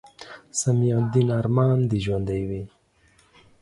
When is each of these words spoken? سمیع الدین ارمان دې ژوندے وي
سمیع 0.59 0.93
الدین 1.01 1.29
ارمان 1.39 1.77
دې 1.89 1.97
ژوندے 2.05 2.39
وي 2.47 2.63